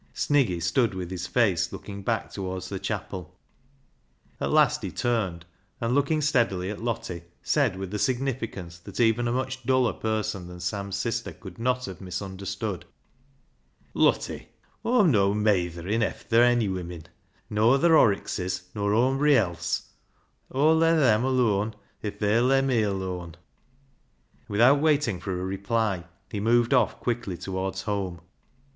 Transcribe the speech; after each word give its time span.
Sniggy 0.15 0.59
stood 0.59 0.95
with 0.95 1.11
his 1.11 1.27
face 1.27 1.71
looking 1.71 2.01
back 2.01 2.31
towards 2.31 2.69
the 2.69 2.79
chapel. 2.79 3.37
At 4.39 4.49
last 4.49 4.81
he 4.81 4.89
turned, 4.89 5.45
and 5.79 5.93
looking 5.93 6.21
steadily 6.21 6.71
at 6.71 6.81
Lottie, 6.81 7.21
said, 7.43 7.75
with 7.75 7.93
a 7.93 7.97
signi 7.97 8.33
ficance 8.35 8.81
that 8.81 8.99
even 8.99 9.27
a 9.27 9.31
much 9.31 9.63
duller 9.63 9.93
person 9.93 10.47
than 10.47 10.59
Sam's 10.59 10.95
sister 10.95 11.31
could 11.31 11.59
not 11.59 11.85
have 11.85 12.01
misunderstood 12.01 12.85
—"Lottie, 14.03 14.47
Aw'm 14.83 15.11
no' 15.11 15.35
meytherin' 15.35 16.01
efther 16.01 16.49
ony 16.51 16.67
women, 16.67 17.05
noather 17.51 17.91
Horrockses 17.93 18.71
nor 18.73 18.93
awmbry 18.93 19.35
else. 19.35 19.91
Aw'U 20.51 20.79
ler 20.79 20.99
them 20.99 21.21
alooan 21.23 21.75
if 22.01 22.17
they'll 22.17 22.45
ler 22.47 22.63
me 22.63 22.81
alooan." 22.81 23.35
And 23.35 23.37
without 24.47 24.79
waiting 24.79 25.19
for 25.19 25.39
a 25.39 25.45
reply 25.45 26.05
he 26.31 26.39
moved 26.39 26.73
off 26.73 26.99
quickly 26.99 27.37
towards 27.37 27.83
home. 27.83 28.21